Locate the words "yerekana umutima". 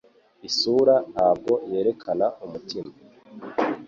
1.71-2.91